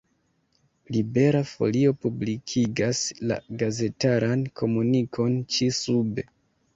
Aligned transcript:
Libera 0.93 1.41
Folio 1.49 1.91
publikigas 2.05 3.01
la 3.33 3.37
gazetaran 3.63 4.47
komunikon 4.63 5.37
ĉi-sube. 5.57 6.27